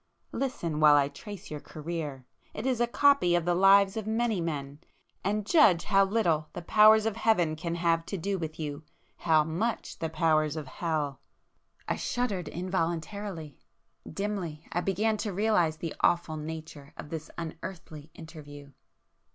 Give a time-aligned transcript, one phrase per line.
[0.31, 5.45] Listen, while I trace your career!—it is a copy of the lives of many men;—and
[5.45, 10.09] judge how little the powers of Heaven can have to do with you!—how much the
[10.09, 11.21] powers of Hell!"
[11.87, 18.71] I shuddered involuntarily;—dimly I began to realize the awful nature of this unearthly interview.